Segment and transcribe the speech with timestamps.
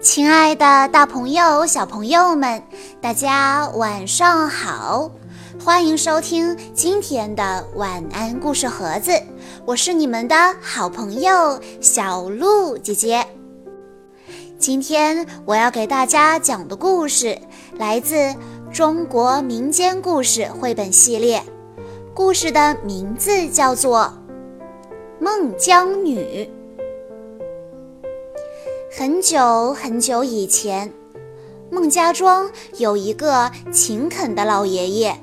[0.00, 2.62] 亲爱的，大朋友、小朋友们，
[3.00, 5.10] 大家晚上好！
[5.64, 9.20] 欢迎收听今天的晚安故事盒子，
[9.64, 13.26] 我是你们的好朋友小鹿姐姐。
[14.56, 17.36] 今天我要给大家讲的故事
[17.76, 18.32] 来自
[18.72, 21.42] 中国民间故事绘本系列，
[22.14, 24.12] 故事的名字叫做
[25.24, 26.48] 《孟姜女》。
[28.90, 30.90] 很久很久以前，
[31.70, 35.14] 孟家庄有一个勤恳的老爷爷。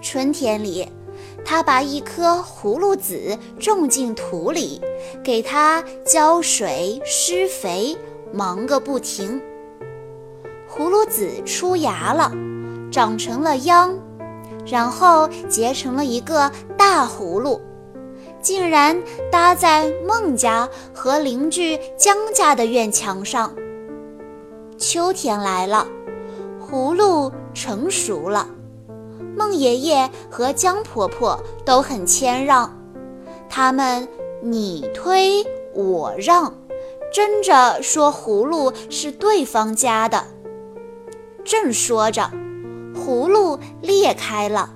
[0.00, 0.88] 春天里，
[1.44, 4.80] 他把一颗葫芦籽种进土里，
[5.24, 7.96] 给它浇水施肥，
[8.32, 9.42] 忙个不停。
[10.70, 12.30] 葫芦籽出芽了，
[12.88, 13.98] 长成了秧，
[14.64, 17.60] 然后结成了一个大葫芦。
[18.44, 23.54] 竟然搭在孟家和邻居姜家的院墙上。
[24.76, 25.86] 秋天来了，
[26.60, 28.46] 葫芦成熟了，
[29.34, 32.78] 孟爷爷和姜婆婆都很谦让，
[33.48, 34.06] 他们
[34.42, 35.42] 你推
[35.72, 36.52] 我让，
[37.10, 40.22] 争着说葫芦是对方家的。
[41.44, 42.30] 正说着，
[42.94, 44.70] 葫芦裂开了。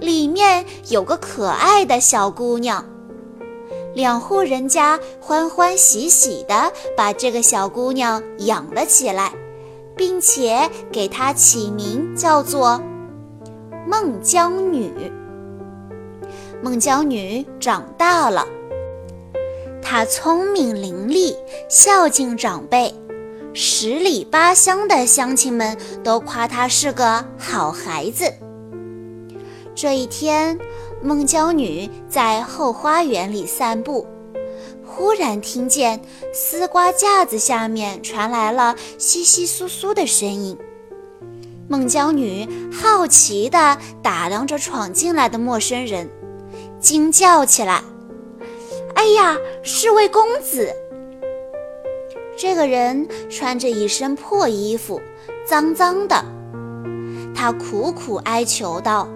[0.00, 2.84] 里面有个可爱的小姑娘，
[3.94, 9.32] 两户人家欢欢喜喜地把这个小姑娘养了起来，
[9.96, 12.80] 并且给她起名叫做
[13.86, 14.92] 孟姜女。
[16.62, 18.46] 孟姜女长大了，
[19.82, 21.34] 她聪明伶俐，
[21.68, 22.94] 孝敬长辈，
[23.54, 28.25] 十里八乡的乡亲们都夸她是个好孩子。
[29.76, 30.58] 这一天，
[31.02, 34.06] 孟姜女在后花园里散步，
[34.82, 36.00] 忽然听见
[36.32, 40.56] 丝瓜架子下面传来了窸窸窣窣的声音。
[41.68, 46.08] 孟姜女好奇地打量着闯进来的陌生人，
[46.80, 47.82] 惊叫起来
[48.96, 50.72] ：“哎呀，是位公子！”
[52.34, 54.98] 这个人穿着一身破衣服，
[55.44, 56.24] 脏脏的。
[57.34, 59.06] 他苦苦哀求道。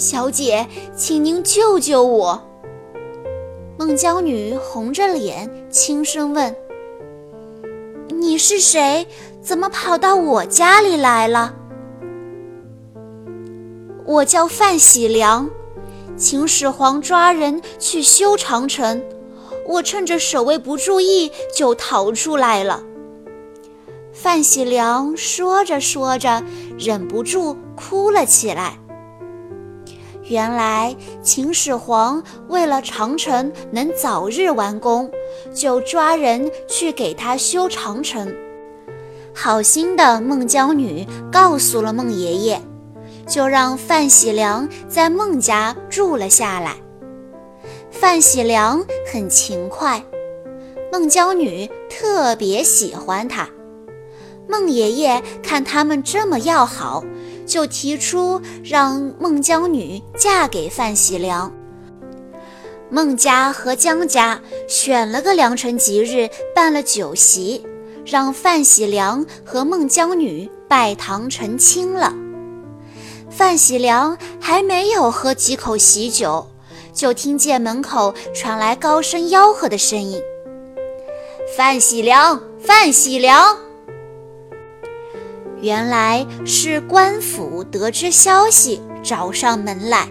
[0.00, 0.66] 小姐，
[0.96, 2.42] 请您救救我。
[3.78, 6.56] 孟姜女红着脸，轻声问
[8.08, 9.06] ：“你是谁？
[9.42, 11.54] 怎么跑到我家里来了？”
[14.06, 15.50] 我叫范喜良，
[16.16, 19.02] 秦始皇抓人去修长城，
[19.68, 22.82] 我趁着守卫不注意就逃出来了。
[24.12, 26.42] 范喜良说着说着，
[26.78, 28.79] 忍不住哭了起来。
[30.30, 35.10] 原来秦始皇为了长城能早日完工，
[35.52, 38.32] 就抓人去给他修长城。
[39.34, 42.62] 好心的孟姜女告诉了孟爷爷，
[43.26, 46.76] 就让范喜良在孟家住了下来。
[47.90, 50.00] 范喜良很勤快，
[50.92, 53.48] 孟姜女特别喜欢他。
[54.48, 57.02] 孟爷爷看他们这么要好。
[57.50, 61.52] 就提出让孟姜女嫁给范喜良。
[62.88, 67.66] 孟家和姜家选了个良辰吉日，办了酒席，
[68.06, 72.14] 让范喜良和孟姜女拜堂成亲了。
[73.28, 76.46] 范喜良还没有喝几口喜酒，
[76.92, 80.20] 就听见门口传来高声吆喝的声音
[81.56, 83.56] ：“范喜良，范喜良！”
[85.62, 90.08] 原来是官府得知消息，找上门来，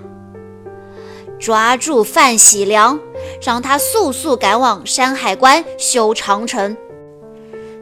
[1.40, 3.00] 抓住范喜良，
[3.42, 6.78] 让他速速赶往山海关修长城。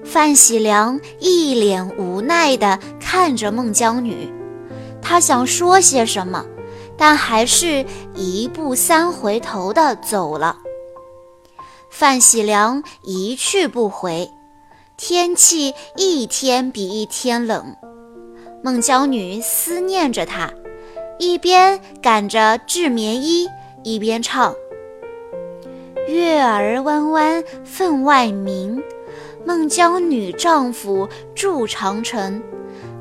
[0.06, 4.32] 范喜良一脸无奈地看着孟姜女，
[5.02, 6.46] 他想说些什么，
[6.98, 7.86] 但还是
[8.16, 10.58] 一步三回头地走了。
[11.90, 14.30] 范喜良一去不回。
[14.98, 17.76] 天气一天比一天冷，
[18.64, 20.52] 孟姜女思念着他，
[21.20, 23.48] 一边赶着制棉衣，
[23.84, 24.56] 一边唱
[26.10, 28.82] ：“月儿弯弯分外明，
[29.46, 32.42] 孟姜女丈夫住长城。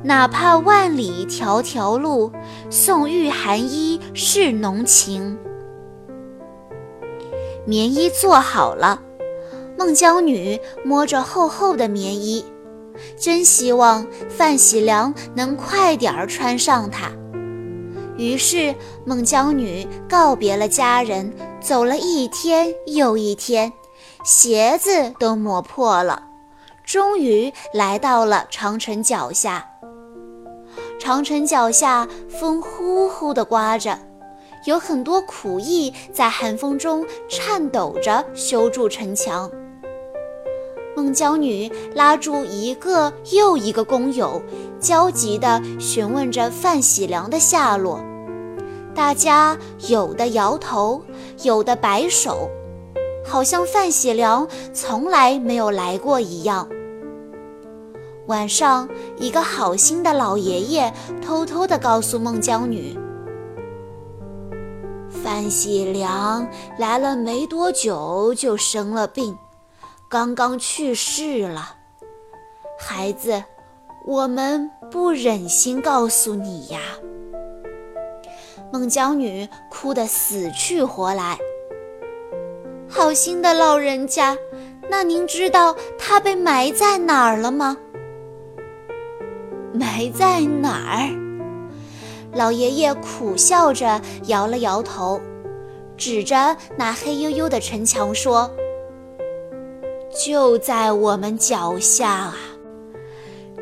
[0.03, 2.31] 哪怕万里迢迢路，
[2.69, 5.35] 送御寒衣是浓情。”
[7.65, 9.01] 棉衣做好了。
[9.77, 12.43] 孟姜女摸着厚厚的棉衣，
[13.15, 17.11] 真希望范喜良能快点儿穿上它。
[18.17, 18.73] 于是，
[19.05, 21.31] 孟姜女告别了家人，
[21.61, 23.71] 走了一天又一天，
[24.23, 26.23] 鞋子都磨破了，
[26.83, 29.63] 终于来到了长城脚下。
[30.97, 33.99] 长城脚下，风呼呼地刮着，
[34.65, 39.47] 有很多苦役在寒风中颤抖着修筑城墙。
[40.97, 44.41] 孟姜女拉住一个又一个工友，
[44.79, 48.01] 焦急地询问着范喜良的下落。
[48.95, 49.55] 大家
[49.89, 50.99] 有的摇头，
[51.43, 52.49] 有的摆手，
[53.23, 56.67] 好像范喜良从来没有来过一样。
[58.25, 58.89] 晚上，
[59.19, 60.91] 一个好心的老爷爷
[61.23, 62.97] 偷偷地告诉孟姜女
[65.23, 66.47] ：“范喜良
[66.79, 69.37] 来了没多久就生了病，
[70.09, 71.75] 刚刚去世了。
[72.79, 73.43] 孩子，
[74.05, 76.79] 我们不忍心告诉你呀。”
[78.71, 81.37] 孟姜女哭得死去活来。
[82.89, 84.37] 好心的老人家，
[84.89, 87.77] 那您知道他被埋在哪儿了吗？
[89.73, 91.09] 埋在哪儿？
[92.33, 95.19] 老爷爷苦笑着摇了摇头，
[95.97, 98.49] 指着那黑黝黝的城墙说
[100.17, 102.35] ：“就在我们脚下啊！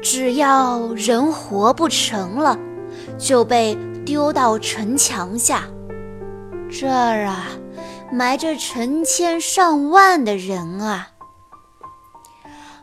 [0.01, 2.57] 只要人活不成了，
[3.17, 5.63] 就被丢到城墙下。
[6.71, 7.47] 这儿啊，
[8.11, 11.09] 埋着成千上万的人啊！”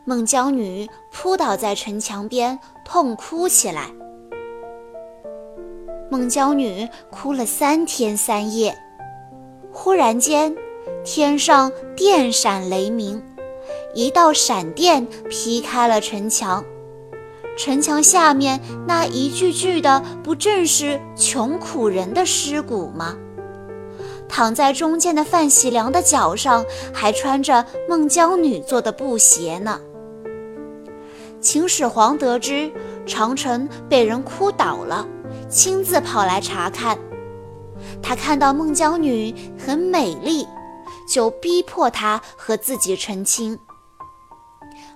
[0.04, 3.90] 孟姜女扑倒在城墙边，痛哭起来。
[6.10, 8.76] 孟姜女哭了三天三夜。
[9.72, 10.54] 忽然间，
[11.04, 13.22] 天上电闪雷鸣，
[13.94, 16.64] 一道闪电劈开了城墙。
[17.56, 23.16] 城墙下面那一具具的，不正是穷苦人的尸骨吗？
[24.28, 29.78] 躺在中间的范喜良的脚上，还穿着孟姜女做的布鞋呢。
[31.42, 32.72] 秦始皇得知
[33.04, 35.06] 长城被人哭倒了，
[35.50, 36.96] 亲自跑来查看。
[38.00, 40.46] 他看到孟姜女很美丽，
[41.06, 43.58] 就逼迫她和自己成亲。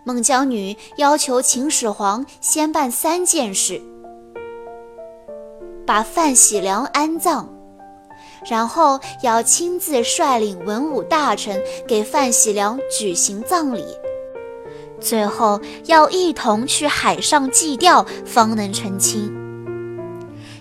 [0.06, 3.82] 孟姜女要求秦始皇先办三件事：
[5.84, 7.46] 把范喜良安葬，
[8.48, 13.84] 然后要亲自率领文武大臣给范喜良举行葬礼。
[15.00, 19.28] 最后要一同去海上祭吊，方能成亲。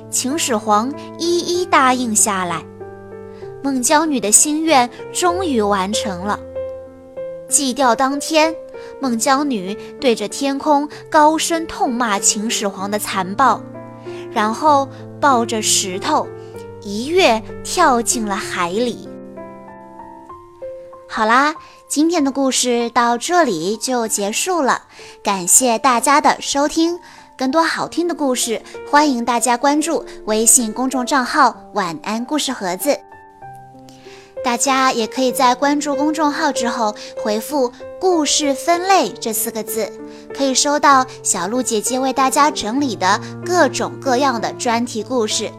[0.10, 2.66] 秦始皇一一答应下来，
[3.62, 6.40] 孟姜女的心愿终于完成了。
[7.48, 8.52] 祭吊当天，
[9.02, 13.62] 孟姜女对着天空高声痛骂秦始皇的残暴，
[14.32, 14.88] 然后
[15.20, 16.28] 抱着石头
[16.82, 19.08] 一跃跳进了海里。
[21.08, 21.56] 好啦。
[21.88, 24.82] 今天的故事到这里就结束了，
[25.24, 27.00] 感谢大家的收听。
[27.38, 28.60] 更多好听的故事，
[28.90, 33.00] 欢迎大家关注微信公众账号“晚安故事盒子”。
[34.44, 36.94] 大家也可以在关注公众号之后
[37.24, 37.72] 回复
[38.06, 39.92] “故事分类”这四个字，
[40.32, 45.50] 可以收到小鹿姐姐为大家整理的各种各样的专题故事。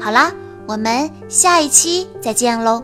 [0.00, 0.32] 好啦，
[0.66, 2.82] 我们下一期再见喽！